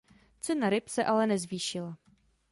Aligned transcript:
Cena 0.43 0.67
ryb 0.73 0.87
se 0.89 1.05
ale 1.05 1.25
nezvýšila. 1.27 1.97